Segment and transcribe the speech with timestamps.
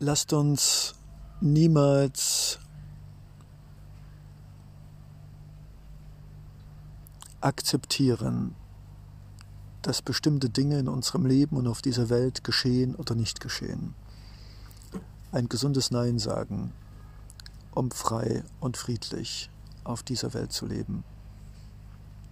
[0.00, 0.94] lasst uns
[1.42, 2.58] niemals
[7.42, 8.54] akzeptieren,
[9.82, 13.94] dass bestimmte Dinge in unserem Leben und auf dieser Welt geschehen oder nicht geschehen.
[15.32, 16.72] Ein gesundes Nein sagen,
[17.72, 19.50] um frei und friedlich
[19.84, 21.04] auf dieser Welt zu leben.